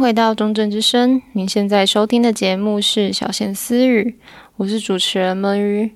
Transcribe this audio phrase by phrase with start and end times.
[0.00, 1.20] 回到中正之声。
[1.32, 4.18] 您现在收听的节目是小闲私语，
[4.56, 5.92] 我是主持人闷鱼。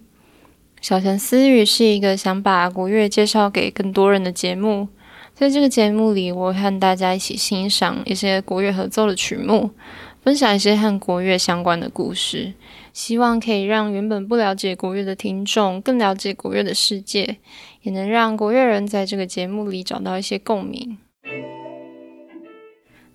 [0.80, 4.88] 小闲私语是一个想把国乐介绍给更多人的节目。
[5.34, 9.70] 在这个节目里，我会和大家一起欣赏一些国乐合奏的曲目，
[10.23, 12.54] 分享一些和国乐相关的故事，
[12.92, 17.37] 希望可以让原本不了解国乐的听众更了解国乐的世界，
[17.82, 20.98] 也能让国乐人在这个节目里找到一些共鸣。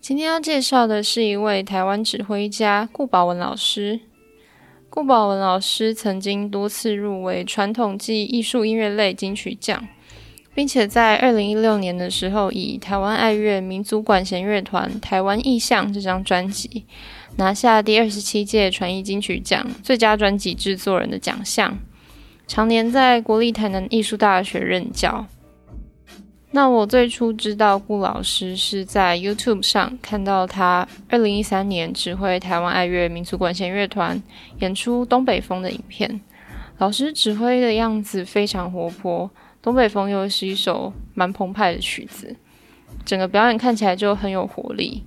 [0.02, 4.00] 今天要介绍的是一位台湾指挥家顾宝文老师。
[4.90, 9.88] 顾宝文老师曾经多次入围传统暨艺术音乐类金曲奖，
[10.56, 16.84] 并且在二零一六年的时候，以台湾爱乐民族管弦乐团《台湾意象》这张专辑
[17.36, 21.78] 拿下第二十七届传艺金曲奖最佳专辑制作人的奖项。
[22.48, 25.28] 常年在国立台南艺术大学任教。
[26.54, 34.22] 那我最初知道顾老师是在 YouTube 上看到他二零一三年指挥台湾爱乐民族管弦乐团
[34.60, 36.20] 演出《东北风》的影片。
[36.78, 39.30] 老师指挥的样子非常活泼，
[39.62, 42.36] 《东北风》又是一首蛮澎湃的曲子，
[43.06, 45.06] 整个表演看起来就很有活力，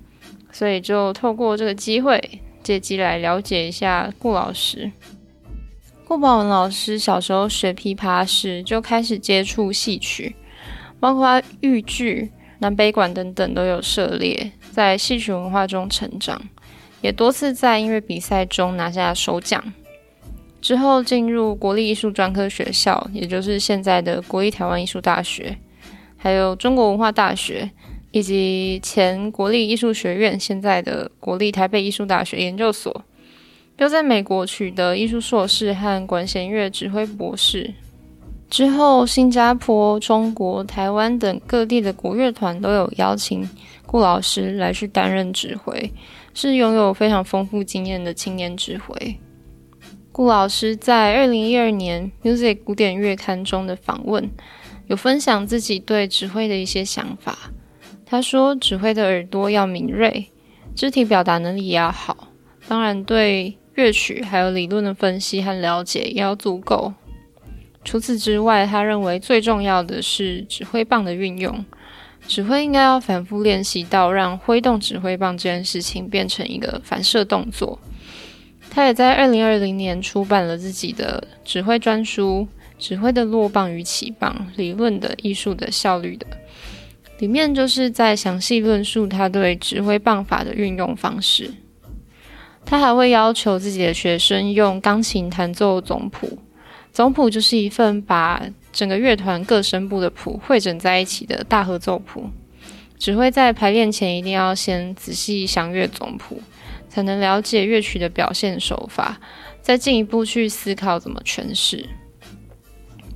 [0.51, 4.91] 所以就透过这个机会借机来了解一下顾老师。
[6.07, 10.35] 顾宝文老师小时候学琵琶时就开始接触戏曲。
[10.99, 16.41] 包括豫剧、南北管等等都有涉猎，在戏曲文化中成长，
[17.01, 19.73] 也多次在音乐比赛中拿下首奖。
[20.61, 25.55] 之后进入国立艺术专科学校，也就是现在的国立台湾艺术大学，
[26.17, 27.69] 还有中国文化大学，
[28.09, 33.03] 以及前国立艺术学院（现在的国立台北艺术大学研究所），
[33.77, 37.71] 又在美国取得艺术硕士和管弦乐指挥博士。
[38.55, 43.45] 之后，新加坡、中国、台湾等各地的国乐团都有邀请
[43.85, 45.91] 顾老师来去担任指挥，
[46.33, 49.19] 是拥有非常丰富经验的青年指挥。
[50.13, 54.31] 顾老师在二零一二年《Music 古典乐刊》中的访问，
[54.87, 57.37] 有分享自己对指挥的一些想法。
[58.05, 60.27] 他说，指挥的耳朵要敏锐，
[60.73, 62.29] 肢体表达能力也要好，
[62.69, 66.93] 当然对乐曲还有理论的分析和了解也要足够。
[67.85, 71.63] 除此之外，他认为最重要的是指挥棒的运用。
[72.27, 77.79] 指挥应该要反复练习到让挥动指挥棒这件事情变成一个反射动作。
[78.71, 82.47] 他也在二零二零年出版了自己的指挥专书
[82.83, 86.25] 《指挥的落棒与起棒：理论的、艺术的、效率的》，
[87.19, 91.53] 里面就是在详细论述他对指挥棒法的运用方式。
[92.65, 96.39] 他还会要求自己的学生用钢琴弹奏总谱。
[96.95, 98.41] 总谱就是一份把
[98.71, 102.29] 整个乐团各声部的谱汇整在一起的大合奏谱。
[102.97, 106.41] 指挥在排练前一定要先仔细详阅总谱，
[106.87, 109.19] 才能了解乐曲的表现手法，
[109.61, 111.85] 再进一步去思考怎么诠释。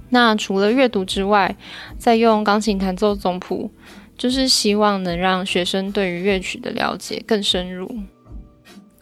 [0.10, 1.56] 那除了阅读之外，
[1.98, 3.72] 再用钢琴弹奏总谱，
[4.18, 7.90] 就是希望能让学生对于乐曲的了解更深入。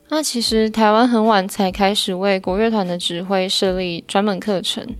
[0.09, 4.95] 那其实台湾很晚才开始为国乐团的指挥设立专门课程。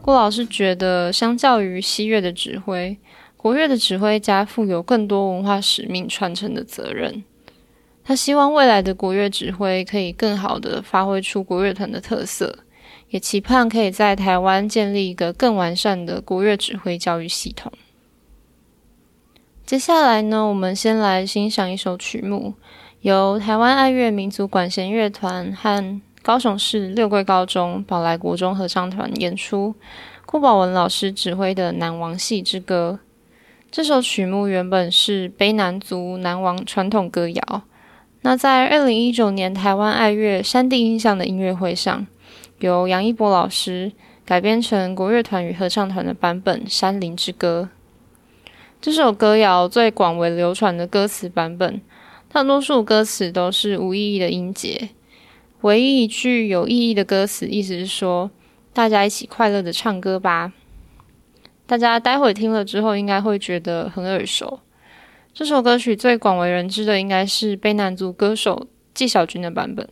[0.00, 2.98] 顾老师觉得，相较于西乐的指挥，
[3.36, 7.22] 国乐的指挥家负有更多文化使命传承的责任。
[8.02, 12.58] 他希望未来的国乐指挥可以更好地发挥出国乐团的特色，
[13.10, 17.72] 也期盼可以在台湾建立一个更完善的国乐指挥教育系统。
[19.64, 22.54] 接下来呢，我们先来欣赏一首曲目。
[23.02, 29.74] 由台湾爱乐民族管弦乐团和高雄市六桂高中宝来国中合唱团演出，
[30.24, 33.00] 顾宝文老师指挥的《南王戏之歌》。
[33.72, 37.62] 这首曲目原本是卑南族南王传统歌谣，
[38.20, 42.06] 那在二零一九年台湾爱乐山地音像的音乐会上，
[42.60, 43.90] 由杨一博老师
[44.24, 47.68] 改编成国乐团与合唱团的版本《山林之歌》。
[48.80, 51.80] 这首歌谣最广为流传的歌词版本。
[52.32, 54.88] 大多数歌词都是无意义的音节，
[55.60, 58.30] 唯一一句有意义的歌词，意思是说
[58.72, 60.54] 大家一起快乐的唱歌吧。
[61.66, 64.60] 大家待会听了之后，应该会觉得很耳熟。
[65.34, 69.86] 这首歌曲最广为人知的，应该是被男足歌手纪晓君的版本。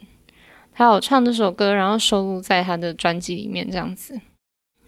[0.73, 4.19] 他有唱这首歌，然后收录在他的专辑里面，这样子。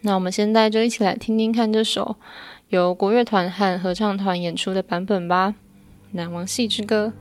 [0.01, 2.17] 那我们现在就一起来听听看这首
[2.71, 5.51] 由国乐团和合唱团演出的版本吧，
[6.13, 7.13] 《南王戏之歌》。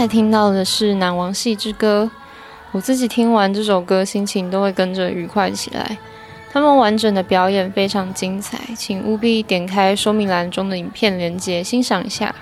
[0.00, 2.10] 才听到的是《南王戏之歌》，
[2.72, 5.98] 我自己听完这首歌，心情都会跟着愉快起来。
[6.50, 12.34] 他们完整的表演非常精彩，请务必点开说明栏中的影片连接欣赏一下。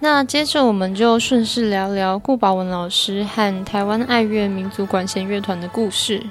[0.00, 6.22] 那接着我们就顺势聊聊顾宝文老师和台湾爱乐民族管弦乐团的故事。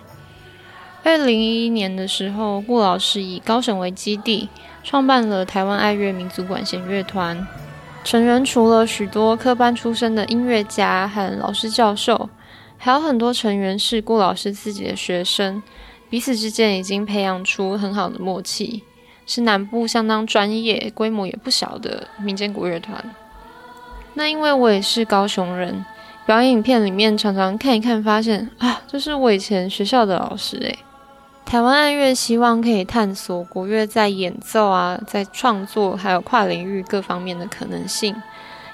[1.01, 4.47] 二零一一年的时候，顾老师以高雄为基地，
[4.83, 7.47] 创办了台湾爱乐民族管弦乐团。
[8.03, 12.29] 成员除了许多科班出身的音乐家和老师教授，
[12.77, 15.61] 还有很多成员是顾老师自己的学生，
[16.09, 18.83] 彼此之间已经培养出很好的默契，
[19.25, 23.13] 是南部相当专业、规模也不小的民间鼓乐团。
[24.15, 25.85] 那因为我也是高雄人，
[26.25, 30.79] 表演影片里面常常看一看，发现啊，这是我以前学校的老师诶。
[31.45, 38.15] 台湾爱乐希望可以探索国乐在演奏啊，在创作还有跨领域各方面的可能性，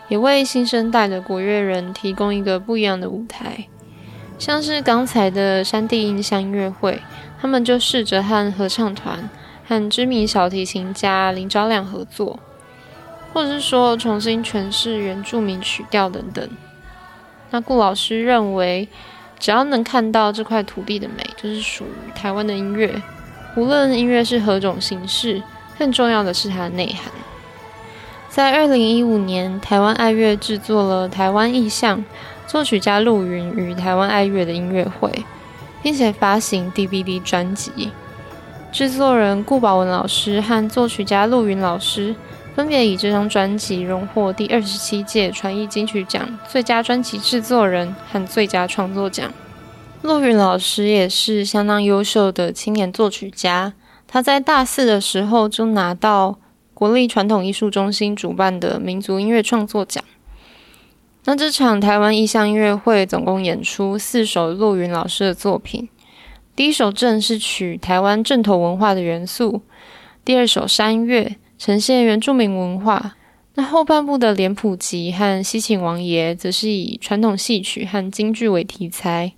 [0.10, 3.66] 也为新生代的国乐人提供一个不一样的舞台。
[4.38, 7.02] 像是刚才的山地音像音乐会，
[7.42, 9.28] 他们就试着和合唱团
[9.68, 12.40] 和知名小提琴家林昭亮合作，
[13.34, 16.48] 或者是说重新诠释原住民曲调等等。
[17.50, 18.88] 那顾老师认为，
[19.40, 23.02] 只要能看到这块土地的美，就是属于台湾的音乐。
[23.56, 25.42] 无论音乐是何种形式，
[25.80, 27.12] 更重要的是它的内涵。
[28.30, 31.98] 在二零一五年，台湾爱乐制作了《台湾意象》，
[32.46, 35.12] 作曲家陆云与台湾爱乐的音乐会，
[35.82, 37.92] 并且发行 DVD 专辑。
[38.72, 42.16] 制作人顾宝文老师和作曲家陆云老师。
[42.58, 49.32] 分别以这张专辑荣获第二十七届传艺金曲奖最佳专辑制作人和最佳创作奖。
[50.02, 53.74] 陆云老师也是相当优秀的青年作曲家，
[54.08, 56.40] 他在大四的时候就拿到
[56.74, 60.04] 国立传统艺术中心主办的民族音乐创作奖。
[61.26, 65.88] 那这场台湾意象音乐会总共演出四首陆云老师的作品，
[66.56, 69.62] 第一首正是取台湾阵头文化的元素，
[70.26, 71.36] 第二首山月。
[71.58, 73.18] 呈现原住民文化，
[73.56, 79.34] 那后半部的脸谱集和西秦王爷则是以传统戏曲和京剧为题材。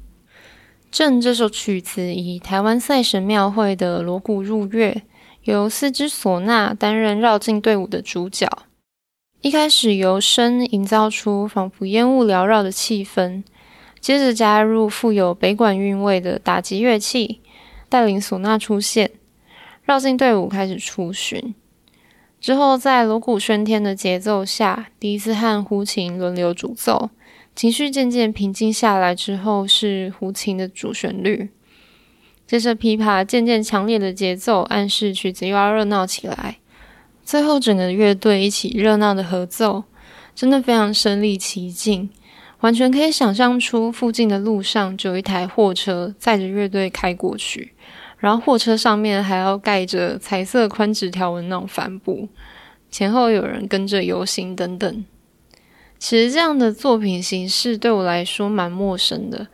[0.91, 5.01] 正这首曲子以台湾赛神庙会的锣鼓入乐，
[5.43, 8.49] 由四支唢呐担任绕境队伍的主角。
[9.41, 13.43] 一开始由声营造出仿佛烟雾缭绕的气氛，
[14.01, 17.39] 接着加入富有北管韵味的打击乐器，
[17.87, 19.11] 带领唢呐出现，
[19.83, 21.55] 绕境队伍开始出巡。
[22.41, 27.09] 之后，在锣鼓喧天的节奏下，笛子和胡琴轮流主奏，
[27.53, 31.49] 情绪渐渐平静下来之后，是胡琴的主旋律。
[32.47, 36.57] 接着，琵琶渐渐强烈的节奏暗示曲子又要热闹起来。
[37.23, 39.83] 最后，整个乐队一起热闹的合奏，
[40.33, 42.09] 真的非常身临其境，
[42.61, 47.73] 完全可以想象出附近的路上就有一台货车载着乐队开过去。
[48.19, 52.27] 然后货车上面还要盖着彩色宽纸条纹那种帆布，
[52.91, 55.05] 前后有人跟着游行等等。
[55.97, 59.47] 其实这样的作品形式对我来说蛮陌生的，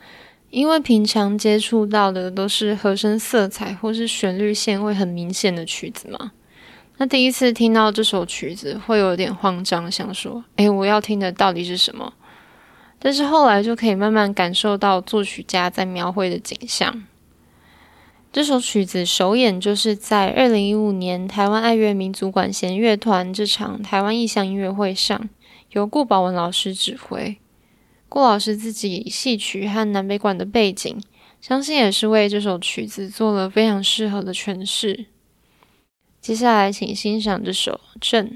[0.49, 6.31] 因为平常接触到的都是和声色彩或是旋律线会很明显的曲子嘛。
[6.97, 12.13] 那第一次听到这首曲子会有点慌张，想说：“诶，我要听的到底是什么？”
[12.97, 17.03] 但是后来就可以慢慢感受到作曲家在描绘的景象。
[18.35, 25.29] 这首曲子首演就是在二零一五年台湾爱乐民族管弦乐团这场台湾意象音乐会上，
[25.71, 27.37] 由顾宝文老师指挥。
[28.09, 31.01] 顾老师自己戏曲和南北管的背景，
[31.39, 35.05] 相信也是为这首曲子做了非常适合的诠释。
[36.19, 38.27] 接下来，请欣赏这首《正》。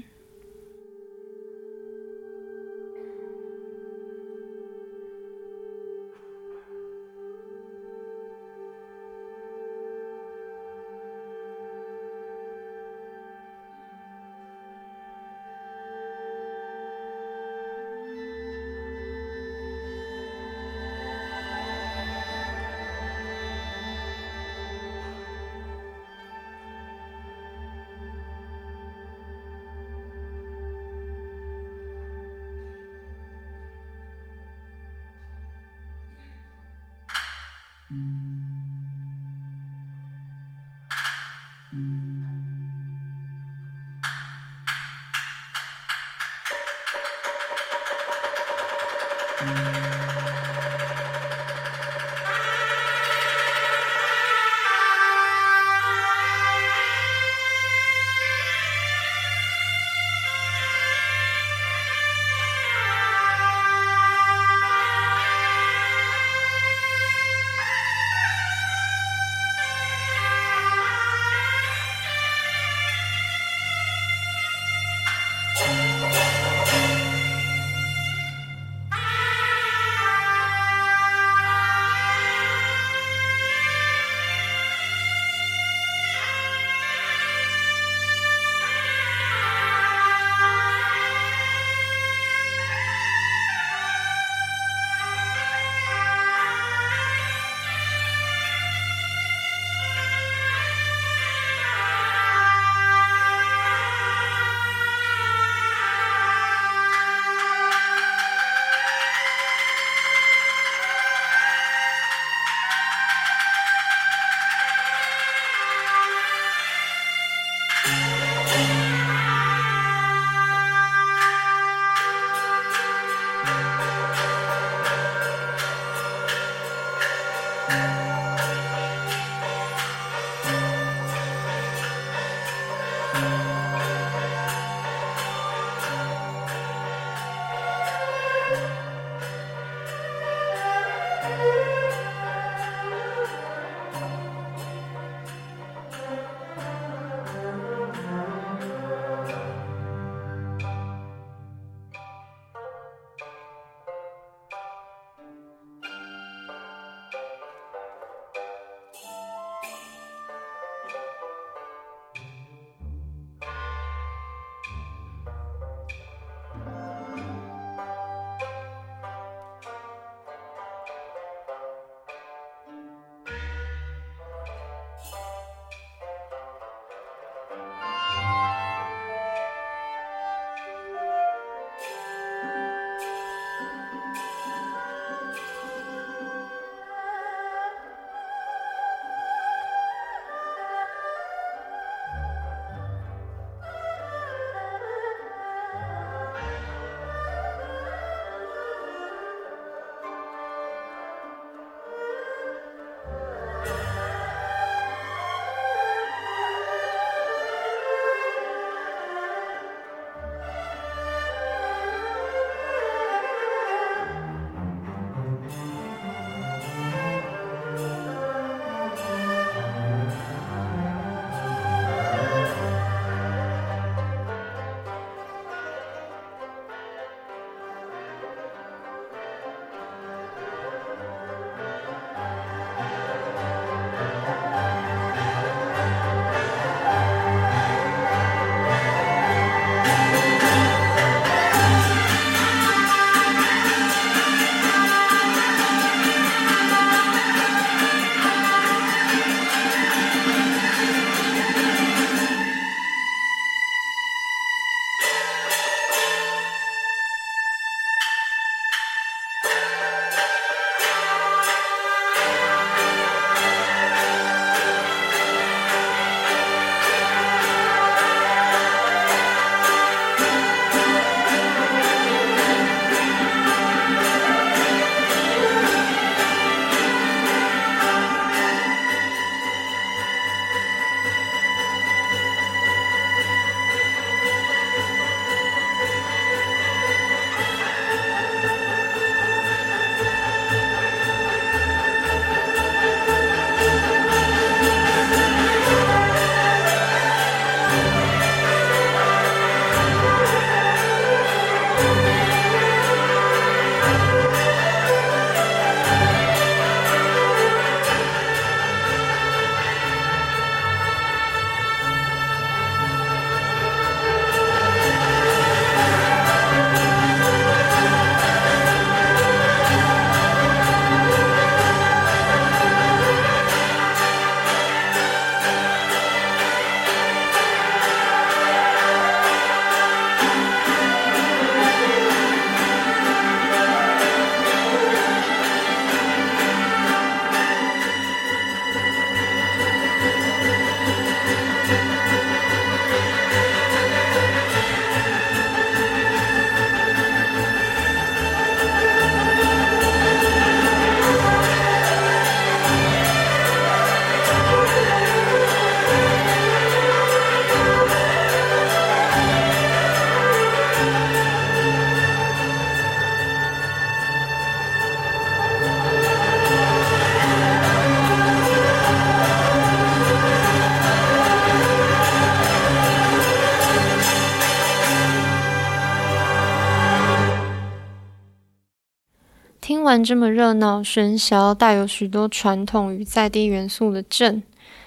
[379.90, 384.40] 听完这么热闹喧嚣、带有许多传统与在地元素的镇，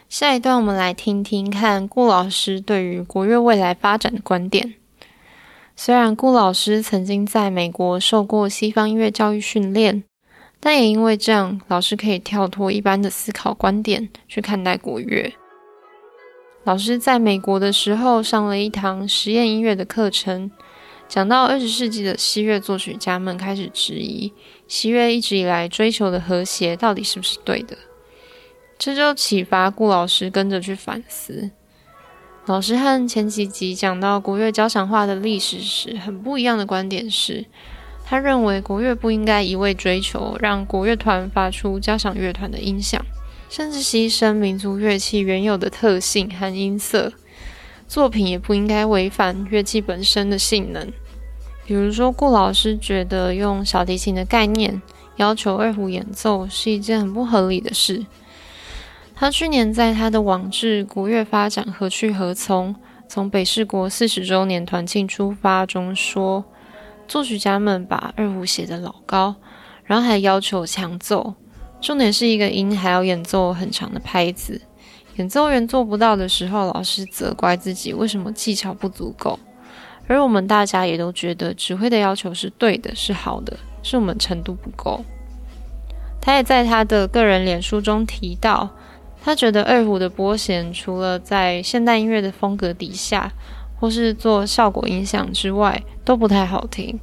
[0.08, 4.76] 下一段我们来听听看顾老师对于国乐未来发展的观点。
[5.76, 10.06] 虽然顾老师曾经在美国受过西方音乐教育训练，
[10.62, 15.34] 但也因为这样，老师可以跳脱一般的思考观点去看待国乐。
[16.64, 20.50] 老师在美国的时候上了一堂实验音乐的课程，
[21.10, 24.32] 讲到二十世纪的西乐作曲家们开始质疑
[24.74, 27.78] 西乐一直以来追求的和谐到底是不是对的，
[28.80, 31.52] 这就启发顾老师跟着去反思。
[32.48, 37.46] 老师和前几集讲到国乐交响化的历史时，很不一样的观点是，
[38.04, 43.00] 他认为国乐不应该一味追求让国乐团发出交响乐团的音响，
[43.52, 47.14] 甚至牺牲民族乐器原有的特性和音色。
[47.88, 50.92] 作品也不应该违反乐器本身的性能。
[51.66, 54.82] 比如说，顾老师觉得用小提琴的概念
[55.16, 58.06] 要求二胡演奏是一件很不合理的事。
[59.16, 62.76] 他去年在他的网志《国乐发展何去何从？
[63.08, 66.44] 从北市国四十周年团庆出发》中说，
[67.08, 69.36] 作曲家们把二胡写得老高，
[69.84, 71.36] 然后还要求强奏，
[71.80, 74.60] 重点是一个音还要演奏很长的拍子。
[75.18, 79.38] 演奏员做不到的时候，老师责怪自己为什么技巧不足够，
[80.08, 85.04] 而我们大家也都觉得指挥的要求是对的，是好的，是我们程度不够。
[86.22, 88.70] 他也在他的个人脸书中提到。
[89.26, 93.32] 他觉得二胡的拨弦除了在现代音乐的风格底下，
[93.80, 97.00] 或是做效果音响之外，都不太好听。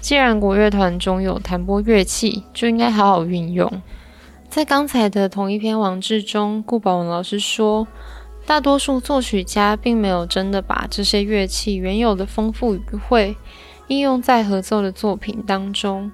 [0.00, 3.70] 既然国乐团中有弹拨乐器，就应该好好运用。
[4.48, 7.86] 在刚才的同一篇网志中，顾宝文老师说，
[8.46, 13.34] 大多数作曲家并没有真的把这些乐器原有的丰富语汇
[13.88, 16.12] 应用在合奏的作品当中。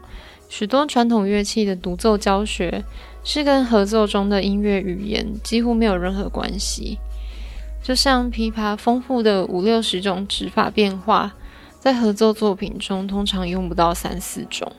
[0.49, 2.85] 许多传统乐器的独奏教学，
[3.25, 6.99] 是跟合奏中的音乐语言几乎没有任何关系。
[7.83, 11.35] 就像琵琶丰富的五六十种指法变化，
[11.79, 14.71] 在合奏作品中通常用不到三四种。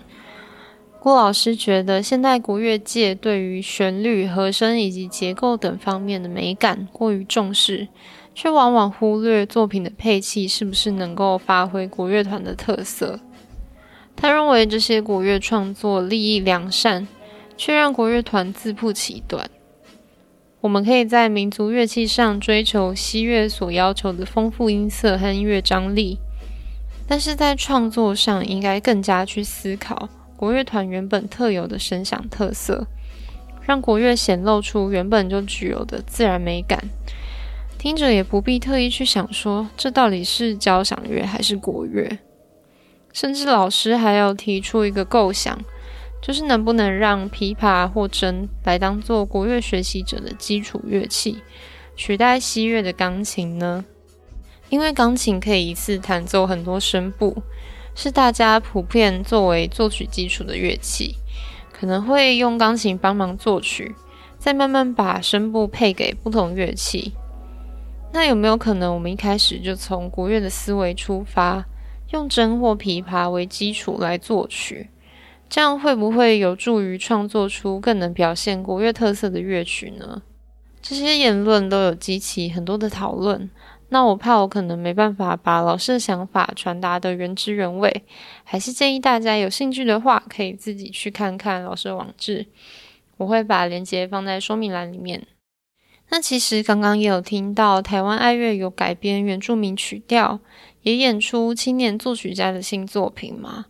[1.01, 7.87] 郭老师觉得，现代国乐界对于旋律、和声以及结构等方面的美感过于重视，
[8.35, 13.19] 却往往忽略作品的配器是不是能够发挥国乐团的特色。
[14.15, 17.07] 他认为这些国乐创作立意良善。
[17.57, 19.47] 却让国乐团自曝其短。
[20.61, 26.17] 我们可以在民族乐器上追求西乐所要求的丰富音色和音乐张力，
[27.07, 30.09] 但是在创作上应该更加去思考
[30.41, 32.87] 国乐团原本特有的声响特色，
[33.61, 36.89] 让国乐显露出原本就具有的自然美感。
[37.77, 42.17] 听者也不必特意去想说这到底是交响乐还是国乐，
[43.13, 45.59] 甚至老师还要提出一个构想。
[46.19, 51.37] 就是能不能让琵琶或筝来当做国乐学习者的基础乐器，
[51.95, 53.85] 取代西乐的钢琴呢？
[54.69, 57.43] 因为钢琴可以一次弹奏很多声部，
[57.93, 61.17] 是大家普遍作为作曲基础的乐器，
[61.71, 63.95] 可能会用钢琴帮忙作曲，
[64.37, 67.13] 再慢慢把声部配给不同乐器。
[68.13, 71.65] 那有没有可能我们一开始就从国乐的思维出发，
[72.11, 74.89] 用筝或琵琶为基础来作曲？
[75.49, 80.21] 这样会不会有助于创作出更能表现国乐特色的乐曲呢？
[80.81, 83.49] 这些言论都有激起很多的讨论。
[83.93, 88.03] 那我怕我可能没办法把老师的想法传达的原汁原味，
[88.45, 92.45] 还是建议大家有兴趣的话，可以自己去看看老师的网志。
[93.17, 95.27] 我会把链接放在说明栏里面。
[96.09, 100.39] 那其实刚刚也有听到台湾爱乐有改编原住民曲调，
[100.83, 103.65] 也演出青年作曲家的新作品嘛？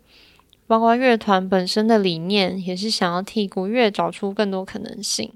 [0.67, 5.33] 包括乐团本身的理念，也是想要替古乐找出更多可能性。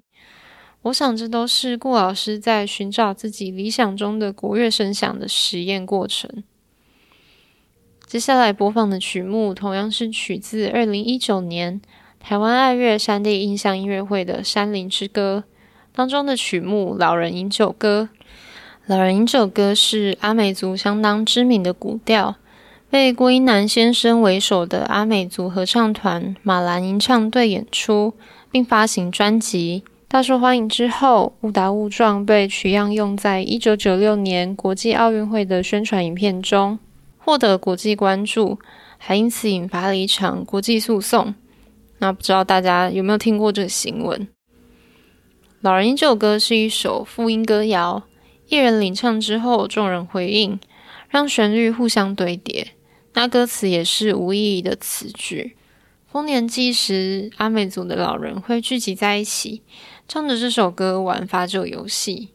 [0.85, 6.43] 我想，这都是顾老师在寻找自己理想中的国乐声响的实验过程。
[8.05, 11.81] 接下来播放的曲目，同样是取自二零一九年
[12.19, 15.43] 台湾爱乐山地印象音乐会的《山林之歌》
[15.91, 18.09] 当中的曲目《老人饮酒歌》。
[18.85, 22.35] 《老人饮酒歌》是阿美族相当知名的古调。
[22.91, 28.13] 被郭英男先生为首的阿美族合唱团马兰吟唱队演出，
[28.51, 29.83] 并发行专辑，
[30.15, 36.79] 大受欢迎之后，误打误撞被取样用在一九九六年国际奥运会的宣传影片中，
[37.17, 38.57] 获得国际关注，
[38.97, 41.35] 还因此引发了一场国际诉讼。
[41.97, 44.21] 那不知道大家有没有听过这个新闻？
[45.59, 48.03] 《老人这首歌》是一首复音歌谣，
[48.47, 50.57] 一人领唱之后，众人回应，
[51.09, 52.69] 让旋律互相堆叠。
[53.15, 55.57] 那歌词也是无意义的词句，
[56.15, 59.61] 中年祭时，阿美族的老人会聚集在一起，
[60.07, 62.29] 唱着这首歌玩罚酒游戏。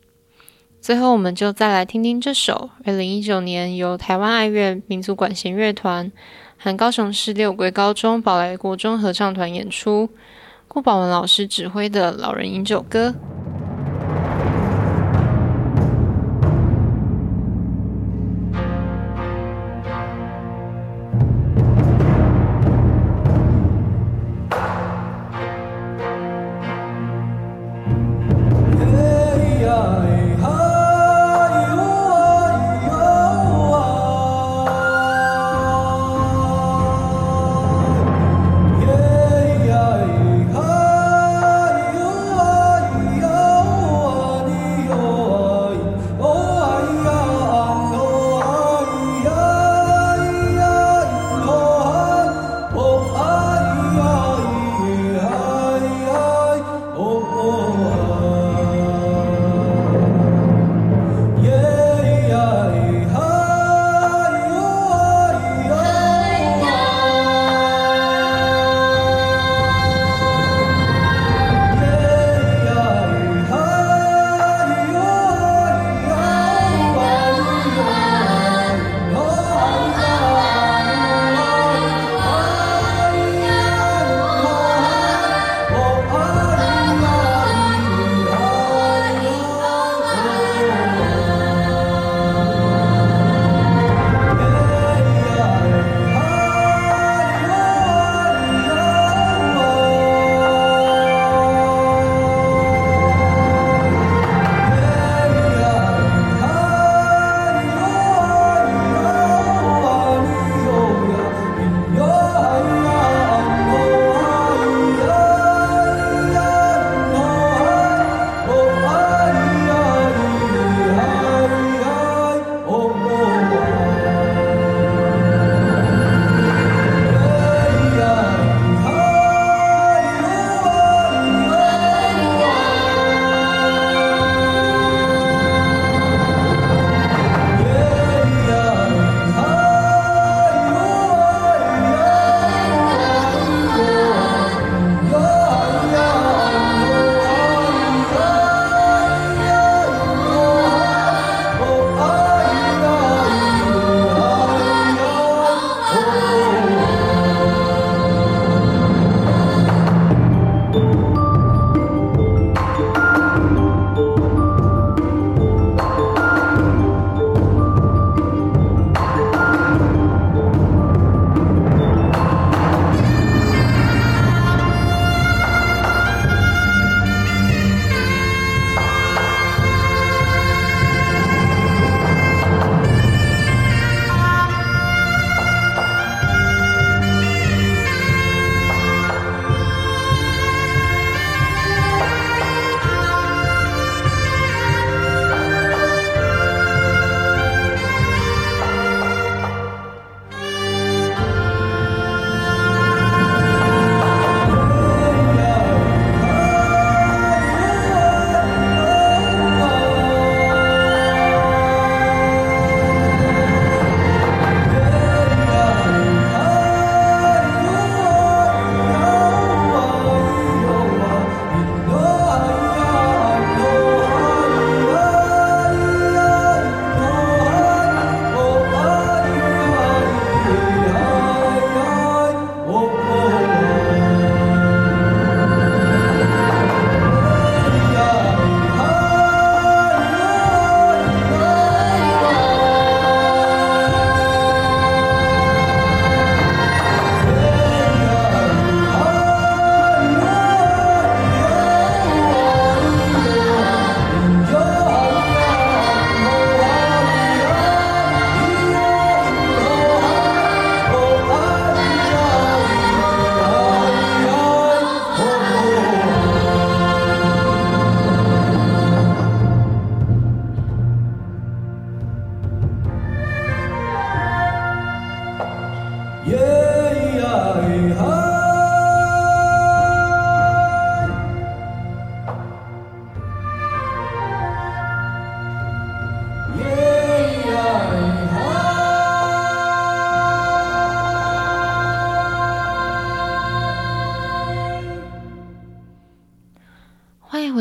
[0.82, 6.12] 最后，我们就再来听听这首二零一九年由台湾爱乐民族管弦乐团
[6.58, 10.10] 和高雄市六龟高中宝来国中合唱团演出，
[10.68, 13.08] 顾宝文老师指挥的《老人饮酒歌》。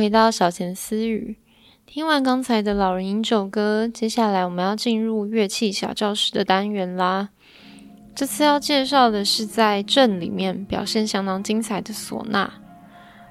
[0.10, 1.38] 回到小钱私语。
[1.86, 7.30] 听完刚才的老人饮酒歌，接下来我们要进入乐器小教室的单元啦。
[8.15, 12.54] 这次要介绍的是在镇里面表现相当精彩的唢呐。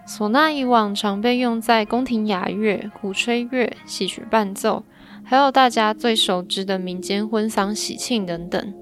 [0.06, 4.84] 唢呐以往常被用在宫廷雅乐、鼓吹乐、戏曲伴奏，
[5.24, 8.72] 还有大家最熟知的民间婚丧喜庆等等。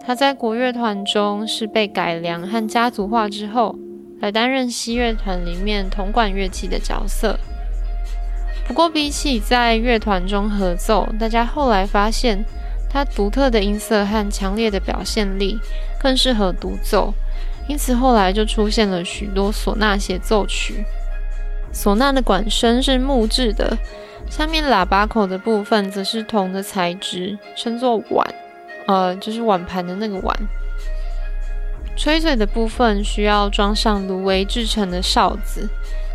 [0.00, 3.78] 它在国乐团中是被改良和家族化之后，
[4.20, 7.38] 来担任西乐团里面铜管乐器的角色。
[8.68, 12.44] 不过，比起在乐团中合奏，大家后来发现，
[12.88, 15.58] 它独特的音色和强烈的表现力
[16.00, 17.12] 更适合独奏，
[17.66, 20.84] 因此后来就出现了许多唢呐协奏曲。
[21.72, 23.76] 唢呐的管身是木质的，
[24.28, 28.34] 下面喇叭口的部分则是铜的材质，称作碗，
[28.86, 30.36] 呃，就是碗盘的那个碗。
[32.00, 35.68] 吹嘴的部分需要装上芦苇制成的哨子，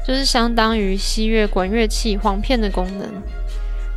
[0.03, 3.07] 就是相当于西乐管乐器簧片的功能。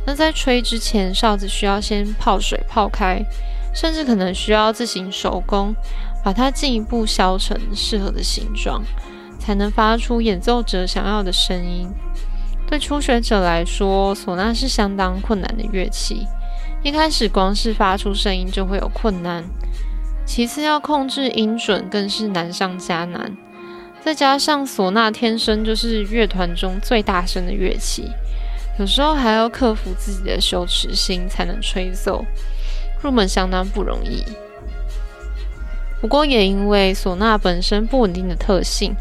[0.05, 3.25] 那在吹之前，哨子需要先泡水泡开，
[3.73, 5.73] 甚至可能需要自行手工
[6.23, 8.83] 把它进一步削成适合的形状，
[9.39, 11.89] 才能发出演奏者想要的声音。
[12.67, 16.27] 对初学者来说，唢呐是相当困难的乐器，
[16.83, 19.43] 一开始光是发出声音就会有困难。
[20.29, 23.35] 其次，要控制音准更是难上加难。
[23.99, 28.11] 再加上唢呐天生就是乐团中最大声的乐器，
[28.77, 32.23] 有时候还要克服自己的羞耻心才能吹奏，
[33.01, 34.23] 入门相当不容易。
[35.99, 38.93] 不过，也因为唢呐本身不稳定的特性，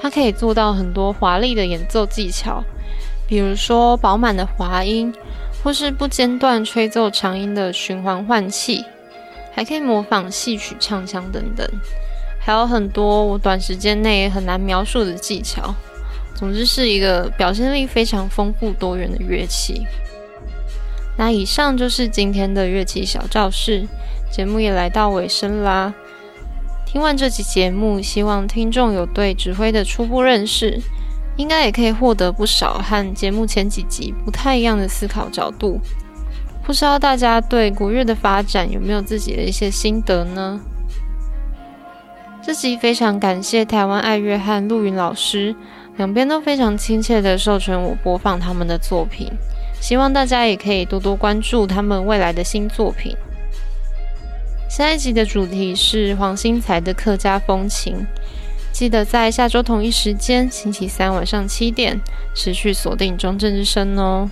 [0.00, 2.60] 它可以做到很多华丽的演奏技巧，
[3.28, 5.14] 比如说饱满的滑音，
[5.62, 8.84] 或是不间断吹奏长音的循环换气。
[9.52, 11.68] 还可以模仿戏曲唱腔等等，
[12.40, 15.74] 还有很多我短时间内很难描述的技巧。
[16.34, 19.86] 总之是一个表现力非常丰富多元的乐器。
[21.16, 23.86] 那以上就是今天的乐器小教室，
[24.30, 25.94] 节目也来到尾声啦。
[26.84, 30.80] 听完这期节目，希望听众有对指挥的初步认识，
[31.36, 35.80] 应该也可以获得不少和节目前几集不太一样的思考角度。
[36.64, 40.60] 不知道大家对国乐的发展有没有自己的一些心得呢？
[42.42, 45.54] 这集非常感谢台湾爱乐和陆云老师，
[45.96, 49.30] 两边都非常亲切的授权我播放他们的作品，
[49.80, 53.16] 希望大家也可以多多关注他们未来的新作品。
[54.68, 58.06] 下一集的主题是黄新才的客家风情，
[58.72, 62.00] 记得在下周同一时间，星期三晚上七点，
[62.34, 64.30] 持续锁定中正之声哦。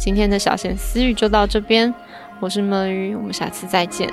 [0.00, 1.94] 今天的小闲私语就到这边，
[2.40, 4.08] 我是墨鱼，我们下次再见。